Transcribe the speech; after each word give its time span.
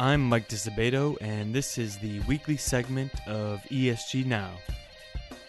I'm 0.00 0.30
Mike 0.30 0.48
Disabato, 0.48 1.18
and 1.20 1.54
this 1.54 1.76
is 1.76 1.98
the 1.98 2.20
weekly 2.20 2.56
segment 2.56 3.12
of 3.28 3.60
ESG 3.64 4.24
Now. 4.24 4.48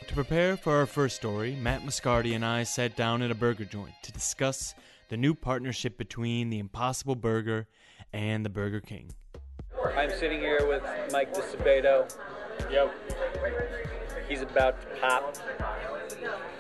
To 0.06 0.14
prepare 0.14 0.58
for 0.58 0.76
our 0.76 0.86
first 0.86 1.16
story, 1.16 1.56
Matt 1.56 1.84
Moscardi 1.84 2.36
and 2.36 2.44
I 2.44 2.64
sat 2.64 2.98
down 2.98 3.22
at 3.22 3.32
a 3.32 3.34
burger 3.34 3.64
joint 3.64 3.94
to 4.04 4.12
discuss 4.12 4.76
the 5.08 5.16
new 5.16 5.34
partnership 5.34 5.98
between 5.98 6.50
the 6.50 6.60
Impossible 6.60 7.16
Burger 7.16 7.66
and 8.12 8.44
the 8.44 8.50
Burger 8.50 8.82
King. 8.82 9.14
I'm 9.96 10.12
sitting 10.12 10.42
here 10.42 10.68
with 10.68 10.84
Mike 11.14 11.34
Disabato. 11.34 12.14
Yep. 12.70 12.94
He's 14.28 14.42
about 14.42 14.82
to 14.82 14.88
pop 15.00 15.38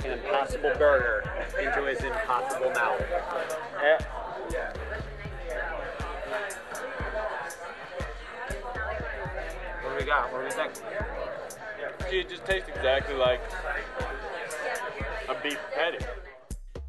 an 0.05 0.17
impossible 0.17 0.71
burger 0.77 1.29
into 1.59 1.85
his 1.87 2.01
impossible 2.01 2.69
mouth. 2.69 3.01
Eh, 3.83 3.97
got? 10.11 10.33
What 10.33 10.39
do 10.39 10.45
we 10.45 10.51
think? 10.51 10.73
gee, 12.09 12.19
it 12.19 12.29
just 12.29 12.45
tastes 12.45 12.67
exactly 12.67 13.15
like 13.15 13.39
a 15.29 15.35
beef 15.41 15.59
patty. 15.73 16.05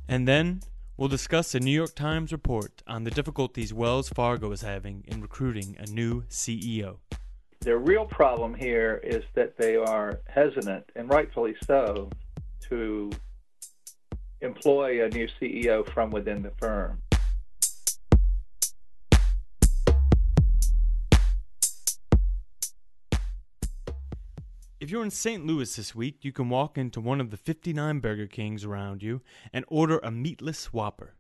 And 0.09 0.27
then 0.27 0.61
we'll 0.97 1.09
discuss 1.09 1.55
a 1.55 1.61
New 1.61 1.71
York 1.71 1.95
Times 1.95 2.33
report 2.33 2.83
on 2.89 3.05
the 3.05 3.13
difficulties 3.13 3.73
Wells 3.73 4.09
Fargo 4.09 4.51
is 4.51 4.63
having 4.63 5.05
in 5.07 5.21
recruiting 5.23 5.77
a 5.79 5.87
new 5.87 6.23
CEO. 6.23 6.97
Their 7.61 7.79
real 7.79 8.07
problem 8.07 8.55
here 8.55 9.01
is 9.05 9.23
that 9.35 9.57
they 9.57 9.77
are 9.77 10.21
hesitant, 10.27 10.91
and 10.97 11.09
rightfully 11.09 11.55
so, 11.65 12.11
to 12.69 13.13
employ 14.41 15.05
a 15.05 15.09
new 15.11 15.29
CEO 15.41 15.89
from 15.95 16.11
within 16.11 16.43
the 16.43 16.51
firm. 16.59 17.01
If 24.83 24.91
you're 24.91 25.05
in 25.05 25.13
St. 25.13 25.47
Louis 25.47 25.77
this 25.77 25.95
week, 25.95 26.25
you 26.25 26.33
can 26.33 26.49
walk 26.49 26.77
into 26.77 27.01
one 27.01 27.21
of 27.21 27.31
the 27.31 27.37
59 27.37 28.01
Burger 28.01 28.27
Kings 28.27 28.65
around 28.65 29.01
you 29.01 29.21
and 29.53 29.65
order 29.69 30.01
a 30.03 30.11
meatless 30.11 30.73
Whopper. 30.73 31.15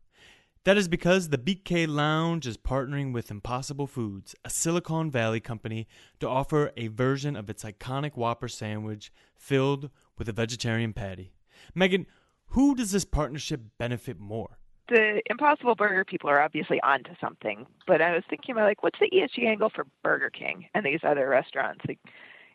That 0.64 0.76
is 0.76 0.88
because 0.88 1.28
the 1.28 1.38
BK 1.38 1.86
Lounge 1.86 2.44
is 2.44 2.56
partnering 2.56 3.12
with 3.12 3.30
Impossible 3.30 3.86
Foods, 3.86 4.34
a 4.44 4.50
Silicon 4.50 5.12
Valley 5.12 5.38
company, 5.38 5.86
to 6.18 6.28
offer 6.28 6.72
a 6.76 6.88
version 6.88 7.36
of 7.36 7.48
its 7.48 7.62
iconic 7.62 8.16
Whopper 8.16 8.48
sandwich 8.48 9.12
filled 9.36 9.90
with 10.18 10.28
a 10.28 10.32
vegetarian 10.32 10.92
patty. 10.92 11.32
Megan, 11.72 12.06
who 12.46 12.74
does 12.74 12.90
this 12.90 13.04
partnership 13.04 13.60
benefit 13.78 14.18
more? 14.18 14.58
the 14.88 15.22
Impossible 15.30 15.74
Burger 15.74 16.04
people 16.04 16.28
are 16.28 16.42
obviously 16.42 16.80
onto 16.82 17.12
something, 17.20 17.66
but 17.86 18.02
I 18.02 18.12
was 18.12 18.24
thinking 18.28 18.52
about 18.52 18.64
like, 18.64 18.82
what's 18.82 18.98
the 19.00 19.10
ESG 19.10 19.46
angle 19.46 19.70
for 19.74 19.86
Burger 20.02 20.28
King 20.28 20.66
and 20.74 20.84
these 20.84 21.00
other 21.02 21.28
restaurants? 21.28 21.82
Like, 21.88 21.98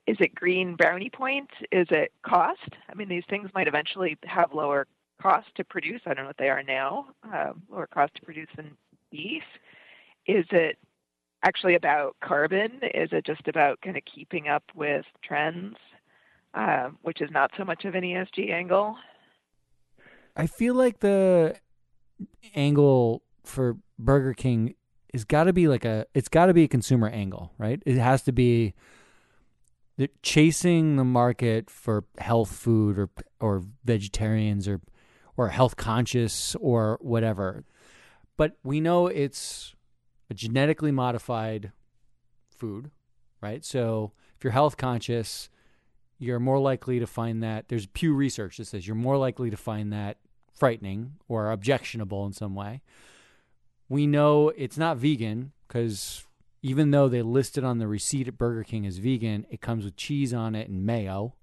is 0.08 0.18
it 0.22 0.34
green 0.34 0.76
brownie 0.76 1.10
points? 1.10 1.52
Is 1.72 1.88
it 1.92 2.14
cost? 2.26 2.70
I 2.90 2.96
mean, 2.96 3.10
these 3.10 3.26
things 3.30 3.50
might 3.54 3.68
eventually 3.68 4.18
have 4.24 4.54
lower 4.54 4.88
cost 5.22 5.48
to 5.56 5.66
produce. 5.66 6.02
I 6.06 6.14
don't 6.14 6.24
know 6.24 6.30
what 6.30 6.38
they 6.38 6.50
are 6.50 6.64
now, 6.64 7.08
um, 7.24 7.62
lower 7.70 7.88
cost 7.88 8.16
to 8.16 8.22
produce 8.22 8.48
than 8.56 8.72
beef. 9.12 9.44
Is 10.26 10.46
it 10.52 10.78
actually 11.44 11.76
about 11.76 12.16
carbon? 12.24 12.80
Is 12.94 13.10
it 13.12 13.26
just 13.26 13.48
about 13.48 13.82
kind 13.82 13.98
of 13.98 14.04
keeping 14.06 14.48
up 14.48 14.64
with 14.74 15.06
trends, 15.24 15.76
um, 16.54 16.98
which 17.02 17.22
is 17.22 17.30
not 17.30 17.52
so 17.58 17.66
much 17.66 17.84
of 17.84 17.94
an 17.94 18.04
ESG 18.04 18.52
angle? 18.52 18.96
I 20.36 20.48
feel 20.48 20.74
like 20.74 21.00
the 21.00 21.56
angle 22.56 23.24
for 23.44 23.78
Burger 24.00 24.34
King 24.34 24.76
is 25.14 25.26
got 25.26 25.46
to 25.46 25.54
be 25.54 25.68
like 25.68 25.84
a 25.84 26.06
it's 26.14 26.30
got 26.30 26.46
to 26.46 26.54
be 26.54 26.64
a 26.64 26.68
consumer 26.68 27.08
angle, 27.08 27.52
right? 27.58 27.82
It 27.86 27.98
has 27.98 28.22
to 28.23 28.32
be 28.32 28.73
the 29.98 30.10
chasing 30.22 30.96
the 30.96 31.04
market 31.04 31.70
for 31.70 32.06
health 32.20 32.52
food 32.52 32.98
or 32.98 33.10
or 33.40 33.64
vegetarians 33.84 34.68
or 34.68 34.82
or 35.36 35.50
health 35.50 35.76
conscious 35.76 36.56
or 36.60 36.98
whatever. 37.02 37.66
But 38.38 38.58
we 38.64 38.80
know 38.80 39.08
it's 39.08 39.76
a 40.30 40.34
genetically 40.34 40.92
modified 40.92 41.72
food, 42.50 42.92
right? 43.42 43.66
So 43.66 44.12
if 44.38 44.44
you're 44.44 44.54
health 44.54 44.78
conscious, 44.78 45.50
you're 46.20 46.40
more 46.40 46.60
likely 46.60 47.00
to 47.00 47.08
find 47.08 47.42
that 47.44 47.68
there's 47.68 47.88
Pew 47.88 48.14
research 48.14 48.58
that 48.58 48.66
says 48.66 48.88
you're 48.88 48.96
more 48.96 49.18
likely 49.18 49.50
to 49.50 49.58
find 49.58 49.92
that 49.94 50.18
frightening 50.54 51.14
or 51.28 51.52
objectionable 51.52 52.26
in 52.26 52.34
some 52.34 52.56
way. 52.56 52.82
We 53.90 54.06
know 54.06 54.50
it's 54.50 54.78
not 54.78 54.98
vegan 54.98 55.54
because 55.68 56.27
even 56.62 56.92
though 56.92 57.08
they 57.08 57.22
list 57.22 57.58
it 57.58 57.64
on 57.64 57.78
the 57.78 57.88
receipt 57.88 58.28
at 58.28 58.38
Burger 58.38 58.64
King 58.64 58.86
as 58.86 58.98
vegan, 58.98 59.45
it 59.50 59.62
comes 59.62 59.86
with 59.86 59.95
cheese 59.95 60.34
on 60.34 60.56
it 60.56 60.70
and 60.70 60.86
mayo. 60.86 61.36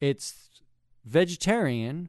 It's 0.00 0.50
vegetarian, 1.04 2.08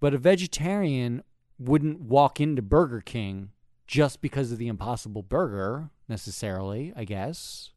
but 0.00 0.14
a 0.14 0.18
vegetarian 0.18 1.22
wouldn't 1.58 2.00
walk 2.00 2.40
into 2.40 2.62
Burger 2.62 3.00
King 3.00 3.50
just 3.86 4.20
because 4.20 4.52
of 4.52 4.58
the 4.58 4.68
impossible 4.68 5.22
burger 5.22 5.90
necessarily, 6.08 6.92
I 6.96 7.04
guess. 7.04 7.70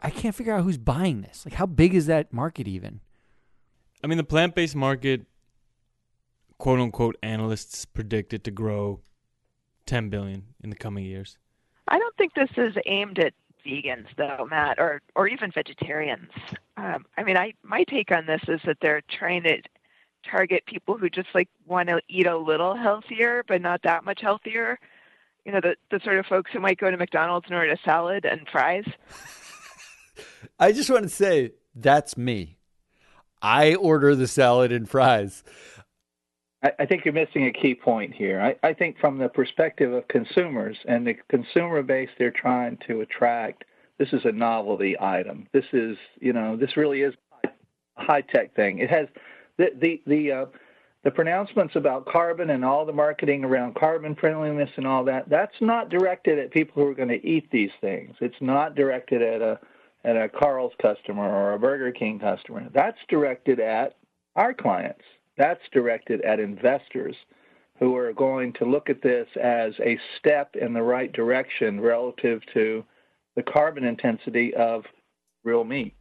I 0.00 0.10
can't 0.10 0.34
figure 0.34 0.54
out 0.54 0.62
who's 0.62 0.78
buying 0.78 1.22
this. 1.22 1.44
Like 1.44 1.54
how 1.54 1.66
big 1.66 1.94
is 1.94 2.06
that 2.06 2.32
market 2.32 2.68
even? 2.68 3.00
I 4.02 4.06
mean, 4.06 4.18
the 4.18 4.24
plant 4.24 4.54
based 4.54 4.76
market, 4.76 5.26
quote 6.58 6.78
unquote, 6.78 7.16
analysts 7.22 7.84
predict 7.84 8.32
it 8.32 8.44
to 8.44 8.50
grow 8.50 9.00
10 9.86 10.08
billion 10.08 10.44
in 10.62 10.70
the 10.70 10.76
coming 10.76 11.04
years. 11.04 11.36
I 11.88 11.98
don't 11.98 12.16
think 12.16 12.34
this 12.34 12.50
is 12.56 12.74
aimed 12.86 13.18
at 13.18 13.32
vegans, 13.68 14.06
though, 14.16 14.46
Matt, 14.48 14.78
or 14.78 15.00
or 15.14 15.28
even 15.28 15.50
vegetarians. 15.50 16.30
Um, 16.76 17.04
I 17.16 17.22
mean, 17.22 17.36
I 17.36 17.52
my 17.62 17.84
take 17.84 18.10
on 18.10 18.26
this 18.26 18.42
is 18.48 18.60
that 18.64 18.78
they're 18.80 19.02
trying 19.10 19.42
to 19.44 19.60
target 20.28 20.66
people 20.66 20.96
who 20.96 21.08
just 21.08 21.28
like 21.34 21.48
want 21.66 21.88
to 21.88 22.00
eat 22.08 22.26
a 22.26 22.36
little 22.36 22.76
healthier, 22.76 23.44
but 23.46 23.60
not 23.60 23.82
that 23.82 24.04
much 24.04 24.20
healthier. 24.20 24.78
You 25.44 25.52
know, 25.52 25.60
the 25.60 25.76
the 25.90 26.00
sort 26.04 26.18
of 26.18 26.26
folks 26.26 26.50
who 26.52 26.60
might 26.60 26.78
go 26.78 26.90
to 26.90 26.96
McDonald's 26.96 27.46
and 27.46 27.54
order 27.54 27.72
a 27.72 27.78
salad 27.84 28.24
and 28.24 28.46
fries. 28.50 28.84
I 30.58 30.72
just 30.72 30.90
want 30.90 31.04
to 31.04 31.08
say 31.08 31.52
that's 31.74 32.16
me. 32.16 32.56
I 33.40 33.74
order 33.76 34.16
the 34.16 34.26
salad 34.26 34.72
and 34.72 34.88
fries. 34.88 35.44
I, 36.62 36.86
think 36.86 37.04
you're 37.04 37.14
missing 37.14 37.46
a 37.46 37.52
key 37.52 37.74
point 37.74 38.12
here. 38.12 38.40
I, 38.40 38.68
I 38.68 38.72
think 38.72 38.98
from 38.98 39.18
the 39.18 39.28
perspective 39.28 39.92
of 39.92 40.08
consumers 40.08 40.76
and 40.88 41.06
the 41.06 41.14
consumer 41.28 41.82
base 41.82 42.08
they're 42.18 42.32
trying 42.32 42.78
to 42.88 43.00
attract, 43.00 43.64
this 43.98 44.08
is 44.12 44.22
a 44.24 44.32
novelty 44.32 44.96
item. 45.00 45.46
This 45.52 45.66
is, 45.72 45.96
you 46.20 46.32
know, 46.32 46.56
this 46.56 46.76
really 46.76 47.02
is 47.02 47.14
a 47.44 47.48
high 47.94 48.22
tech 48.22 48.56
thing. 48.56 48.78
It 48.78 48.90
has 48.90 49.06
the 49.56 49.66
the 49.80 50.02
the 50.06 50.32
uh, 50.32 50.46
the 51.04 51.10
pronouncements 51.12 51.76
about 51.76 52.06
carbon 52.06 52.50
and 52.50 52.64
all 52.64 52.84
the 52.84 52.92
marketing 52.92 53.44
around 53.44 53.76
carbon 53.76 54.16
friendliness 54.16 54.70
and 54.76 54.86
all 54.86 55.04
that. 55.04 55.28
That's 55.28 55.60
not 55.60 55.90
directed 55.90 56.40
at 56.40 56.50
people 56.50 56.82
who 56.82 56.88
are 56.88 56.94
going 56.94 57.08
to 57.08 57.24
eat 57.26 57.48
these 57.52 57.70
things. 57.80 58.16
It's 58.20 58.40
not 58.40 58.74
directed 58.74 59.22
at 59.22 59.40
a 59.40 59.60
at 60.04 60.16
a 60.16 60.28
Carl's 60.28 60.72
customer 60.82 61.28
or 61.28 61.52
a 61.52 61.58
Burger 61.58 61.92
King 61.92 62.18
customer. 62.18 62.68
That's 62.74 62.98
directed 63.08 63.60
at 63.60 63.96
our 64.34 64.54
clients. 64.54 65.02
That's 65.38 65.62
directed 65.72 66.20
at 66.22 66.40
investors 66.40 67.14
who 67.78 67.96
are 67.96 68.12
going 68.12 68.52
to 68.54 68.64
look 68.64 68.90
at 68.90 69.02
this 69.02 69.28
as 69.40 69.72
a 69.78 69.96
step 70.18 70.56
in 70.60 70.72
the 70.72 70.82
right 70.82 71.12
direction 71.12 71.80
relative 71.80 72.42
to 72.54 72.84
the 73.36 73.44
carbon 73.44 73.84
intensity 73.84 74.52
of 74.54 74.84
real 75.44 75.62
meat. 75.62 75.94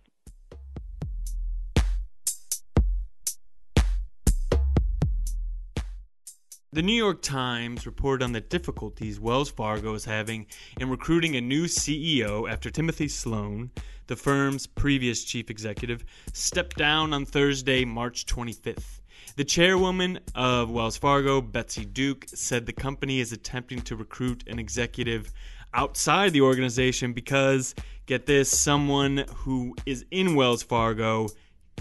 The 6.73 6.81
New 6.81 6.93
York 6.93 7.21
Times 7.21 7.85
reported 7.85 8.23
on 8.23 8.31
the 8.31 8.41
difficulties 8.41 9.19
Wells 9.19 9.51
Fargo 9.51 9.93
is 9.93 10.05
having 10.05 10.47
in 10.79 10.89
recruiting 10.89 11.35
a 11.35 11.41
new 11.41 11.65
CEO 11.65 12.51
after 12.51 12.71
Timothy 12.71 13.07
Sloan, 13.07 13.69
the 14.07 14.15
firm's 14.15 14.65
previous 14.65 15.23
chief 15.23 15.49
executive, 15.51 16.03
stepped 16.33 16.75
down 16.75 17.13
on 17.13 17.25
Thursday, 17.25 17.85
March 17.85 18.25
25th. 18.25 18.99
The 19.35 19.45
chairwoman 19.45 20.19
of 20.33 20.71
Wells 20.71 20.97
Fargo, 20.97 21.41
Betsy 21.41 21.85
Duke, 21.85 22.25
said 22.27 22.65
the 22.65 22.73
company 22.73 23.19
is 23.19 23.31
attempting 23.31 23.81
to 23.81 23.95
recruit 23.95 24.43
an 24.47 24.59
executive 24.59 25.31
outside 25.73 26.33
the 26.33 26.41
organization 26.41 27.13
because, 27.13 27.75
get 28.05 28.25
this, 28.25 28.49
someone 28.49 29.25
who 29.35 29.75
is 29.85 30.05
in 30.11 30.35
Wells 30.35 30.63
Fargo 30.63 31.27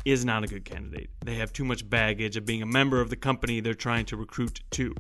is 0.05 0.25
not 0.25 0.45
a 0.45 0.47
good 0.47 0.65
candidate. 0.65 1.11
They 1.25 1.37
have 1.37 1.53
too 1.53 1.65
much 1.65 1.89
baggage 1.89 2.37
of 2.37 2.45
being 2.45 2.63
a 2.63 2.67
member 2.67 3.01
of 3.01 3.11
the 3.11 3.17
company 3.17 3.61
they're 3.61 3.75
trying 3.75 4.05
to 4.07 4.17
recruit 4.17 4.61
to. 4.73 4.95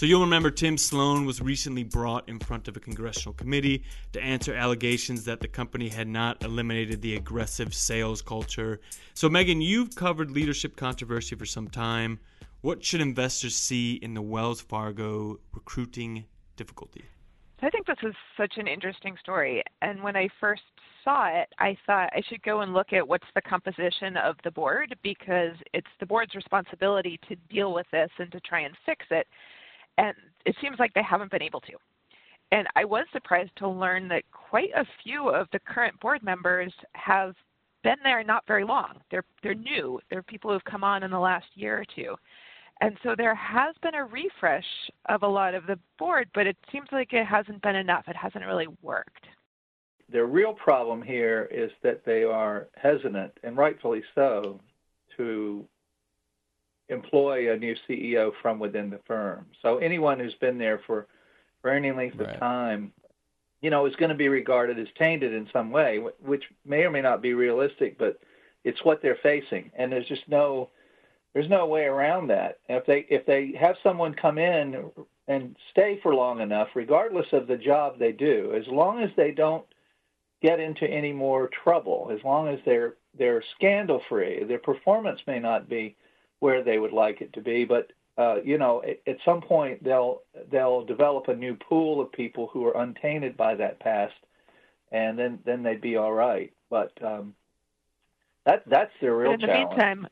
So 0.00 0.06
you'll 0.06 0.22
remember 0.22 0.50
Tim 0.50 0.78
Sloan 0.78 1.26
was 1.26 1.42
recently 1.42 1.82
brought 1.82 2.26
in 2.26 2.38
front 2.38 2.68
of 2.68 2.76
a 2.78 2.80
congressional 2.80 3.34
committee 3.34 3.84
to 4.14 4.22
answer 4.22 4.54
allegations 4.54 5.26
that 5.26 5.40
the 5.40 5.46
company 5.46 5.90
had 5.90 6.08
not 6.08 6.42
eliminated 6.42 7.02
the 7.02 7.16
aggressive 7.16 7.74
sales 7.74 8.22
culture. 8.22 8.80
So, 9.12 9.28
Megan, 9.28 9.60
you've 9.60 9.94
covered 9.94 10.30
leadership 10.30 10.74
controversy 10.74 11.36
for 11.36 11.44
some 11.44 11.68
time. 11.68 12.18
What 12.62 12.82
should 12.82 13.02
investors 13.02 13.54
see 13.54 13.96
in 13.96 14.14
the 14.14 14.22
Wells 14.22 14.62
Fargo 14.62 15.38
recruiting 15.52 16.24
difficulty? 16.56 17.04
I 17.60 17.68
think 17.68 17.86
this 17.86 17.98
is 18.02 18.14
such 18.38 18.54
an 18.56 18.68
interesting 18.68 19.18
story. 19.20 19.62
And 19.82 20.02
when 20.02 20.16
I 20.16 20.30
first 20.40 20.62
saw 21.04 21.26
it, 21.28 21.50
I 21.58 21.76
thought 21.84 22.08
I 22.14 22.22
should 22.26 22.42
go 22.42 22.62
and 22.62 22.72
look 22.72 22.94
at 22.94 23.06
what's 23.06 23.28
the 23.34 23.42
composition 23.42 24.16
of 24.16 24.36
the 24.44 24.50
board 24.50 24.96
because 25.02 25.56
it's 25.74 25.92
the 25.98 26.06
board's 26.06 26.34
responsibility 26.34 27.20
to 27.28 27.36
deal 27.54 27.74
with 27.74 27.86
this 27.92 28.08
and 28.18 28.32
to 28.32 28.40
try 28.40 28.60
and 28.60 28.74
fix 28.86 29.04
it. 29.10 29.26
And 30.00 30.14
it 30.46 30.56
seems 30.62 30.78
like 30.78 30.94
they 30.94 31.02
haven't 31.02 31.30
been 31.30 31.42
able 31.42 31.60
to. 31.60 31.72
And 32.52 32.66
I 32.74 32.84
was 32.84 33.04
surprised 33.12 33.52
to 33.56 33.68
learn 33.68 34.08
that 34.08 34.24
quite 34.32 34.70
a 34.74 34.86
few 35.04 35.28
of 35.28 35.46
the 35.52 35.60
current 35.60 35.98
board 36.00 36.22
members 36.22 36.72
have 36.94 37.34
been 37.84 37.98
there 38.02 38.24
not 38.24 38.46
very 38.46 38.64
long. 38.64 38.94
They're 39.10 39.24
they're 39.42 39.54
new. 39.54 40.00
They're 40.08 40.22
people 40.22 40.50
who've 40.50 40.64
come 40.64 40.82
on 40.82 41.02
in 41.02 41.10
the 41.10 41.18
last 41.18 41.46
year 41.54 41.78
or 41.80 41.84
two. 41.94 42.16
And 42.80 42.96
so 43.02 43.14
there 43.16 43.34
has 43.34 43.74
been 43.82 43.94
a 43.94 44.04
refresh 44.04 44.64
of 45.08 45.22
a 45.22 45.28
lot 45.28 45.54
of 45.54 45.66
the 45.66 45.78
board, 45.98 46.28
but 46.34 46.46
it 46.46 46.56
seems 46.72 46.88
like 46.92 47.12
it 47.12 47.26
hasn't 47.26 47.60
been 47.60 47.76
enough. 47.76 48.04
It 48.08 48.16
hasn't 48.16 48.46
really 48.46 48.68
worked. 48.82 49.26
The 50.10 50.24
real 50.24 50.54
problem 50.54 51.02
here 51.02 51.46
is 51.52 51.70
that 51.82 52.04
they 52.06 52.24
are 52.24 52.68
hesitant, 52.76 53.32
and 53.44 53.56
rightfully 53.56 54.02
so, 54.14 54.60
to 55.18 55.66
employ 56.90 57.52
a 57.52 57.56
new 57.56 57.74
CEO 57.88 58.32
from 58.42 58.58
within 58.58 58.90
the 58.90 59.00
firm. 59.06 59.46
So 59.62 59.78
anyone 59.78 60.18
who's 60.18 60.34
been 60.34 60.58
there 60.58 60.80
for, 60.86 61.06
for 61.62 61.70
any 61.70 61.92
length 61.92 62.18
Right. 62.18 62.34
of 62.34 62.40
time, 62.40 62.92
you 63.62 63.70
know, 63.70 63.86
is 63.86 63.96
going 63.96 64.10
to 64.10 64.14
be 64.14 64.28
regarded 64.28 64.78
as 64.78 64.88
tainted 64.98 65.32
in 65.32 65.48
some 65.52 65.70
way, 65.70 65.98
which 66.20 66.44
may 66.64 66.82
or 66.82 66.90
may 66.90 67.02
not 67.02 67.22
be 67.22 67.34
realistic, 67.34 67.98
but 67.98 68.18
it's 68.64 68.84
what 68.84 69.00
they're 69.02 69.18
facing, 69.22 69.70
and 69.74 69.90
there's 69.90 70.08
just 70.08 70.28
no 70.28 70.70
there's 71.32 71.48
no 71.48 71.64
way 71.66 71.84
around 71.84 72.26
that. 72.26 72.58
And 72.68 72.78
if 72.78 72.86
they 72.86 73.06
if 73.08 73.24
they 73.26 73.52
have 73.58 73.76
someone 73.82 74.14
come 74.14 74.38
in 74.38 74.90
and 75.28 75.56
stay 75.70 76.00
for 76.02 76.14
long 76.14 76.40
enough, 76.40 76.68
regardless 76.74 77.26
of 77.32 77.46
the 77.46 77.56
job 77.56 77.98
they 77.98 78.12
do, 78.12 78.52
as 78.54 78.66
long 78.66 79.02
as 79.02 79.10
they 79.16 79.30
don't 79.30 79.64
get 80.42 80.58
into 80.58 80.86
any 80.86 81.12
more 81.12 81.48
trouble, 81.62 82.10
as 82.12 82.22
long 82.24 82.48
as 82.48 82.58
they're 82.64 82.94
they're 83.16 83.42
scandal 83.56 84.02
free, 84.08 84.44
their 84.44 84.58
performance 84.58 85.20
may 85.26 85.38
not 85.38 85.68
be 85.68 85.96
where 86.40 86.62
they 86.62 86.78
would 86.78 86.92
like 86.92 87.20
it 87.20 87.32
to 87.34 87.40
be, 87.40 87.64
but 87.64 87.92
uh, 88.18 88.36
you 88.44 88.58
know, 88.58 88.82
at, 88.82 89.00
at 89.06 89.16
some 89.24 89.40
point 89.40 89.82
they'll 89.82 90.22
they'll 90.50 90.84
develop 90.84 91.28
a 91.28 91.34
new 91.34 91.54
pool 91.54 92.00
of 92.00 92.12
people 92.12 92.50
who 92.52 92.66
are 92.66 92.82
untainted 92.82 93.36
by 93.36 93.54
that 93.54 93.80
past, 93.80 94.14
and 94.92 95.18
then 95.18 95.38
then 95.46 95.62
they'd 95.62 95.80
be 95.80 95.96
all 95.96 96.12
right. 96.12 96.52
But 96.68 96.92
um, 97.02 97.34
that 98.44 98.62
that's 98.68 98.92
their 99.00 99.16
real 99.16 99.30
But 99.30 99.42
in 99.42 99.48
the 99.48 99.54
meantime, 99.54 100.06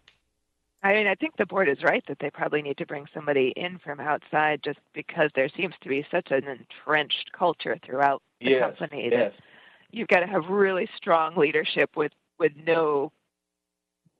I 0.82 0.92
mean, 0.92 1.06
I 1.06 1.16
think 1.16 1.36
the 1.36 1.46
board 1.46 1.68
is 1.68 1.82
right 1.82 2.04
that 2.06 2.18
they 2.20 2.30
probably 2.30 2.62
need 2.62 2.78
to 2.78 2.86
bring 2.86 3.06
somebody 3.12 3.52
in 3.56 3.78
from 3.78 4.00
outside 4.00 4.60
just 4.62 4.78
because 4.94 5.30
there 5.34 5.48
seems 5.56 5.74
to 5.82 5.88
be 5.88 6.06
such 6.10 6.30
an 6.30 6.44
entrenched 6.44 7.32
culture 7.36 7.78
throughout 7.84 8.22
the 8.40 8.50
yes, 8.50 8.60
company 8.60 9.08
yes. 9.10 9.32
that 9.34 9.44
you've 9.90 10.08
got 10.08 10.20
to 10.20 10.26
have 10.26 10.46
really 10.48 10.88
strong 10.96 11.36
leadership 11.36 11.90
with, 11.96 12.12
with 12.38 12.52
no 12.64 13.10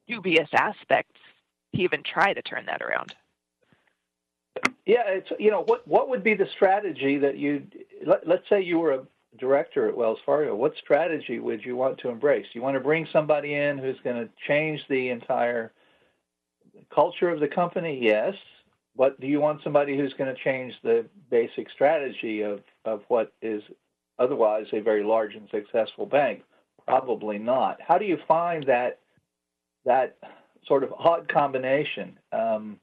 dubious 0.09 0.49
aspects 0.53 1.21
to 1.75 1.81
even 1.81 2.03
try 2.03 2.33
to 2.33 2.43
turn 2.43 2.67
that 2.67 2.83
around. 2.83 3.15
Yeah, 4.87 5.07
it's 5.07 5.31
you 5.39 5.51
know 5.51 5.63
what 5.63 5.87
what 5.87 6.09
would 6.09 6.25
be 6.25 6.35
the 6.35 6.49
strategy 6.55 7.19
that 7.19 7.37
you 7.37 7.67
let, 8.07 8.27
let's 8.27 8.49
say 8.49 8.63
you 8.63 8.79
were 8.79 8.93
a 8.93 9.07
director 9.39 9.87
at 9.89 9.97
Wells 9.97 10.19
Fargo. 10.25 10.55
What 10.55 10.75
strategy 10.77 11.39
would 11.39 11.65
you 11.65 11.77
want 11.77 11.99
to 11.99 12.09
embrace? 12.09 12.47
You 12.55 12.63
want 12.63 12.75
to 12.75 12.81
bring 12.81 13.07
somebody 13.13 13.55
in 13.55 13.79
who's 13.79 13.99
going 14.03 14.17
to 14.17 14.31
change 14.47 14.81
the 14.89 15.11
entire 15.11 15.73
culture 16.93 17.29
of 17.29 17.41
the 17.41 17.49
company? 17.49 17.99
Yes. 18.01 18.35
But 18.97 19.21
do 19.21 19.27
you 19.27 19.41
want 19.41 19.63
somebody 19.63 19.97
who's 19.97 20.15
going 20.15 20.35
to 20.35 20.43
change 20.43 20.75
the 20.83 21.07
basic 21.31 21.71
strategy 21.71 22.43
of 22.43 22.63
of 22.85 23.03
what 23.09 23.33
is 23.43 23.63
otherwise 24.19 24.67
a 24.73 24.81
very 24.81 25.05
large 25.05 25.35
and 25.35 25.49
successful 25.51 26.07
bank? 26.07 26.43
Probably 26.87 27.39
not. 27.39 27.79
How 27.87 27.99
do 27.99 28.07
you 28.07 28.19
find 28.27 28.65
that 28.65 28.99
that 29.85 30.17
sort 30.67 30.85
of 30.85 30.93
odd 30.99 31.29
combination? 31.33 32.19
Um, 32.33 32.79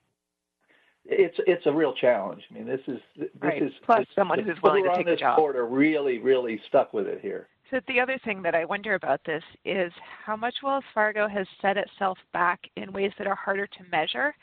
it's 1.06 1.38
it's 1.46 1.66
a 1.68 1.72
real 1.72 1.94
challenge. 1.94 2.44
I 2.50 2.54
mean, 2.54 2.66
this 2.66 2.82
is 2.88 3.00
this 3.16 3.30
Right. 3.40 3.62
is 3.62 3.72
Plus 3.84 4.00
this- 4.00 4.16
someone 4.16 4.40
who's 4.40 4.62
willing 4.62 4.84
to 4.86 4.96
take 4.96 5.06
the 5.06 5.16
job. 5.16 5.38
board 5.38 5.56
are 5.56 5.66
really 5.68 6.18
really 6.20 6.58
stuck 6.68 6.94
with 6.94 7.08
it 7.08 7.22
here. 7.22 7.48
So 7.72 7.80
the 7.88 8.00
other 8.00 8.18
thing 8.20 8.42
that 8.44 8.54
I 8.56 8.64
wonder 8.66 8.94
about 8.94 9.24
this 9.24 9.44
is 9.66 9.92
how 10.24 10.36
much 10.36 10.62
Wells 10.62 10.84
Fargo 10.94 11.28
has 11.28 11.48
set 11.62 11.78
itself 11.78 12.18
back 12.32 12.60
in 12.76 12.92
ways 12.94 13.12
that 13.18 13.26
are 13.28 13.36
harder 13.36 13.66
to 13.68 13.84
measure 13.92 14.36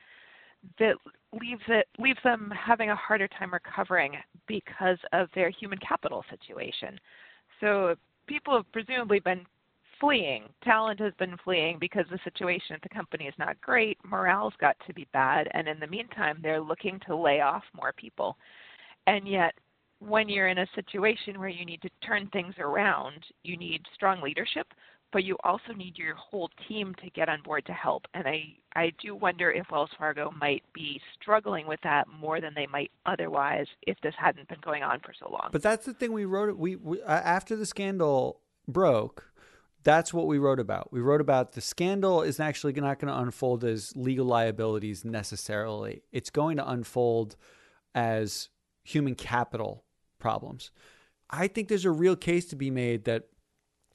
that 0.78 0.96
leaves 1.32 1.62
it 1.68 1.88
leaves 1.98 2.20
them 2.22 2.50
having 2.50 2.90
a 2.90 2.96
harder 2.96 3.26
time 3.28 3.52
recovering 3.52 4.16
because 4.46 4.98
of 5.12 5.28
their 5.34 5.50
human 5.50 5.78
capital 5.78 6.24
situation. 6.30 6.98
So 7.60 7.96
people 8.26 8.54
have 8.56 8.70
presumably 8.72 9.18
been 9.20 9.44
fleeing. 10.02 10.48
Talent 10.64 10.98
has 11.00 11.12
been 11.18 11.36
fleeing 11.44 11.78
because 11.78 12.04
the 12.10 12.18
situation 12.24 12.74
at 12.74 12.82
the 12.82 12.88
company 12.88 13.26
is 13.26 13.34
not 13.38 13.60
great. 13.60 13.96
Morale's 14.04 14.52
got 14.60 14.76
to 14.86 14.92
be 14.92 15.06
bad, 15.12 15.48
and 15.54 15.68
in 15.68 15.78
the 15.78 15.86
meantime, 15.86 16.40
they're 16.42 16.60
looking 16.60 17.00
to 17.06 17.16
lay 17.16 17.40
off 17.40 17.62
more 17.74 17.94
people. 17.96 18.36
And 19.06 19.28
yet, 19.28 19.54
when 20.00 20.28
you're 20.28 20.48
in 20.48 20.58
a 20.58 20.66
situation 20.74 21.38
where 21.38 21.48
you 21.48 21.64
need 21.64 21.80
to 21.82 21.90
turn 22.04 22.28
things 22.32 22.54
around, 22.58 23.22
you 23.44 23.56
need 23.56 23.82
strong 23.94 24.20
leadership, 24.20 24.66
but 25.12 25.22
you 25.22 25.36
also 25.44 25.72
need 25.76 25.96
your 25.96 26.16
whole 26.16 26.50
team 26.66 26.94
to 27.04 27.10
get 27.10 27.28
on 27.28 27.40
board 27.42 27.64
to 27.66 27.72
help. 27.72 28.06
And 28.14 28.26
I, 28.26 28.54
I 28.74 28.92
do 29.00 29.14
wonder 29.14 29.52
if 29.52 29.66
Wells 29.70 29.90
Fargo 29.96 30.32
might 30.40 30.64
be 30.74 31.00
struggling 31.20 31.68
with 31.68 31.80
that 31.84 32.08
more 32.08 32.40
than 32.40 32.52
they 32.56 32.66
might 32.66 32.90
otherwise 33.06 33.66
if 33.86 33.96
this 34.02 34.14
hadn't 34.18 34.48
been 34.48 34.60
going 34.64 34.82
on 34.82 34.98
for 35.00 35.12
so 35.16 35.30
long. 35.30 35.50
But 35.52 35.62
that's 35.62 35.86
the 35.86 35.94
thing 35.94 36.12
we 36.12 36.24
wrote. 36.24 36.56
We, 36.56 36.74
we 36.74 37.00
uh, 37.02 37.12
after 37.12 37.54
the 37.54 37.66
scandal 37.66 38.40
broke, 38.66 39.31
that's 39.84 40.14
what 40.14 40.26
we 40.26 40.38
wrote 40.38 40.60
about. 40.60 40.92
We 40.92 41.00
wrote 41.00 41.20
about 41.20 41.52
the 41.52 41.60
scandal 41.60 42.22
is 42.22 42.40
actually 42.40 42.72
not 42.74 42.98
going 42.98 43.12
to 43.12 43.20
unfold 43.20 43.64
as 43.64 43.92
legal 43.96 44.26
liabilities 44.26 45.04
necessarily. 45.04 46.02
It's 46.12 46.30
going 46.30 46.56
to 46.56 46.68
unfold 46.68 47.36
as 47.94 48.48
human 48.84 49.14
capital 49.14 49.84
problems. 50.18 50.70
I 51.30 51.48
think 51.48 51.68
there's 51.68 51.84
a 51.84 51.90
real 51.90 52.16
case 52.16 52.46
to 52.46 52.56
be 52.56 52.70
made 52.70 53.04
that 53.04 53.24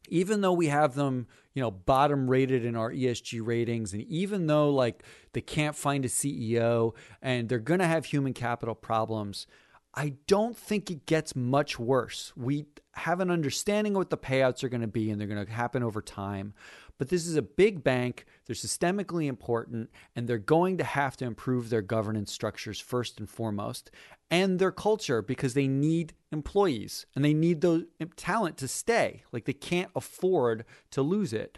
even 0.10 0.42
though 0.42 0.54
we 0.54 0.68
have 0.68 0.96
them, 0.96 1.28
you 1.54 1.62
know, 1.62 1.72
bottom 1.72 2.30
rated 2.30 2.66
in 2.66 2.76
our 2.76 2.92
ESG 2.92 3.46
ratings, 3.46 3.94
and 3.94 4.04
even 4.04 4.48
though 4.48 4.70
like 4.70 5.04
they 5.34 5.42
can't 5.42 5.76
find 5.76 6.06
a 6.06 6.10
CEO 6.10 6.94
and 7.22 7.50
they're 7.50 7.60
going 7.60 7.80
to 7.80 7.88
have 7.88 8.06
human 8.06 8.34
capital 8.34 8.76
problems, 8.76 9.48
I 9.94 10.14
don't 10.28 10.56
think 10.56 10.90
it 10.92 11.06
gets 11.06 11.36
much 11.36 11.80
worse. 11.80 12.32
We 12.36 12.66
have 12.98 13.20
an 13.20 13.32
understanding 13.32 13.94
of 13.94 13.98
what 13.98 14.10
the 14.10 14.18
payouts 14.18 14.64
are 14.64 14.70
going 14.70 14.82
to 14.82 14.88
be 14.88 15.10
and 15.10 15.20
they're 15.20 15.28
going 15.28 15.46
to 15.46 15.52
happen 15.52 15.84
over 15.84 16.02
time. 16.02 16.54
But 16.98 17.10
this 17.10 17.28
is 17.28 17.36
a 17.36 17.44
big 17.44 17.84
bank, 17.84 18.26
they're 18.46 18.56
systemically 18.56 19.28
important, 19.28 19.92
and 20.16 20.28
they're 20.28 20.40
going 20.40 20.78
to 20.80 20.84
have 20.84 21.16
to 21.18 21.26
improve 21.26 21.70
their 21.70 21.84
governance 21.84 22.32
structures 22.32 22.80
first 22.80 23.20
and 23.20 23.30
foremost, 23.30 23.92
and 24.32 24.58
their 24.58 24.72
culture 24.72 25.22
because 25.22 25.54
they 25.54 25.68
need 25.68 26.14
employees 26.32 27.06
and 27.16 27.24
they 27.24 27.34
need 27.34 27.62
those 27.62 27.84
um, 28.02 28.10
talent 28.16 28.58
to 28.58 28.68
stay. 28.68 29.24
Like 29.32 29.46
they 29.46 29.54
can't 29.54 29.92
afford 29.96 30.66
to 30.92 31.02
lose 31.04 31.34
it. 31.34 31.58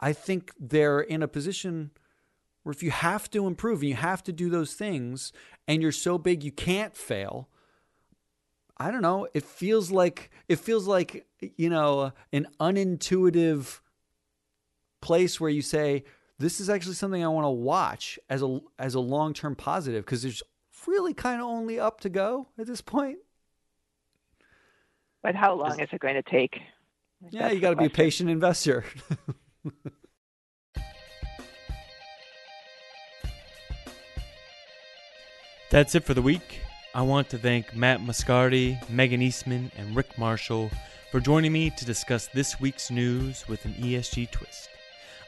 I 0.00 0.14
think 0.14 0.52
they're 0.58 1.00
in 1.00 1.22
a 1.22 1.28
position 1.28 1.90
where 2.62 2.72
if 2.72 2.82
you 2.82 2.90
have 2.90 3.30
to 3.30 3.46
improve 3.46 3.80
and 3.80 3.90
you 3.90 3.96
have 3.96 4.22
to 4.24 4.32
do 4.32 4.48
those 4.48 4.72
things 4.72 5.32
and 5.68 5.82
you're 5.82 5.92
so 5.92 6.16
big 6.16 6.42
you 6.42 6.52
can't 6.52 6.96
fail, 6.96 7.48
I 8.80 8.90
don't 8.90 9.02
know. 9.02 9.28
It 9.34 9.44
feels 9.44 9.90
like 9.90 10.30
it 10.48 10.58
feels 10.58 10.86
like 10.86 11.26
you 11.58 11.68
know 11.68 12.12
an 12.32 12.46
unintuitive 12.58 13.80
place 15.02 15.38
where 15.38 15.50
you 15.50 15.60
say 15.60 16.04
this 16.38 16.60
is 16.60 16.70
actually 16.70 16.94
something 16.94 17.22
I 17.22 17.28
want 17.28 17.44
to 17.44 17.50
watch 17.50 18.18
as 18.30 18.42
a 18.42 18.60
as 18.78 18.94
a 18.94 19.00
long 19.00 19.34
term 19.34 19.54
positive 19.54 20.06
because 20.06 20.22
there's 20.22 20.42
really 20.86 21.12
kind 21.12 21.42
of 21.42 21.46
only 21.46 21.78
up 21.78 22.00
to 22.00 22.08
go 22.08 22.48
at 22.58 22.66
this 22.66 22.80
point. 22.80 23.18
but 25.22 25.34
how 25.34 25.52
long 25.52 25.78
is 25.78 25.90
it 25.92 26.00
going 26.00 26.14
to 26.14 26.22
take? 26.22 26.58
Yeah, 27.28 27.50
you 27.50 27.60
got 27.60 27.70
to 27.70 27.76
be 27.76 27.84
a 27.84 27.90
patient 27.90 28.30
investor. 28.30 28.86
That's 35.70 35.94
it 35.94 36.04
for 36.04 36.14
the 36.14 36.22
week. 36.22 36.59
I 36.92 37.02
want 37.02 37.28
to 37.28 37.38
thank 37.38 37.76
Matt 37.76 38.00
Moscardi, 38.00 38.76
Megan 38.90 39.22
Eastman, 39.22 39.70
and 39.78 39.94
Rick 39.94 40.18
Marshall 40.18 40.72
for 41.12 41.20
joining 41.20 41.52
me 41.52 41.70
to 41.70 41.84
discuss 41.84 42.26
this 42.26 42.58
week's 42.58 42.90
news 42.90 43.46
with 43.46 43.64
an 43.64 43.74
ESG 43.74 44.28
twist. 44.32 44.68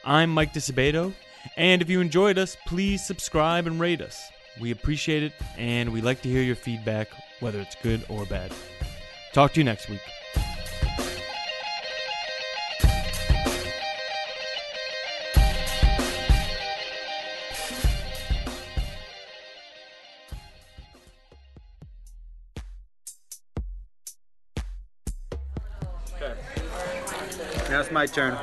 I'm 0.03 0.29
Mike 0.29 0.51
Disabato, 0.51 1.13
and 1.55 1.81
if 1.81 1.89
you 1.89 2.01
enjoyed 2.01 2.37
us, 2.37 2.57
please 2.67 3.05
subscribe 3.05 3.65
and 3.65 3.79
rate 3.79 4.01
us. 4.01 4.29
We 4.59 4.71
appreciate 4.71 5.23
it, 5.23 5.31
and 5.57 5.93
we 5.93 6.01
like 6.01 6.21
to 6.23 6.29
hear 6.29 6.41
your 6.41 6.57
feedback, 6.57 7.07
whether 7.39 7.61
it's 7.61 7.75
good 7.81 8.03
or 8.09 8.25
bad. 8.25 8.51
Talk 9.31 9.53
to 9.53 9.61
you 9.61 9.63
next 9.63 9.89
week. 9.89 10.01
Now 27.73 27.79
it's 27.79 27.89
my 27.89 28.05
turn. 28.05 28.37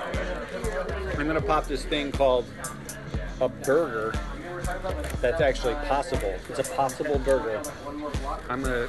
I'm 1.16 1.28
gonna 1.28 1.40
pop 1.40 1.66
this 1.66 1.84
thing 1.84 2.10
called 2.10 2.46
a 3.40 3.48
burger. 3.48 4.12
That's 5.20 5.40
actually 5.40 5.74
possible. 5.86 6.34
It's 6.48 6.58
a 6.58 6.74
possible 6.74 7.16
burger. 7.20 7.62
I'm 8.48 8.60
gonna 8.60 8.88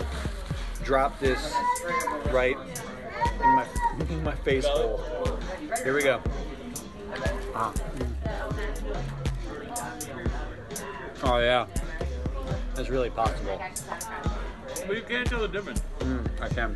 drop 0.83 1.19
this 1.19 1.53
right 2.31 2.57
in 2.57 3.55
my 3.55 3.67
in 4.09 4.23
my 4.23 4.33
face 4.37 4.65
hole. 4.65 4.99
Here 5.83 5.93
we 5.93 6.01
go. 6.01 6.19
Ah. 7.53 7.71
Oh 11.21 11.37
yeah, 11.37 11.67
that's 12.73 12.89
really 12.89 13.11
possible. 13.11 13.61
But 14.87 14.95
you 14.95 15.03
can't 15.03 15.27
tell 15.27 15.41
the 15.41 15.47
difference. 15.47 15.83
Mm, 15.99 16.41
I 16.41 16.49
can. 16.49 16.75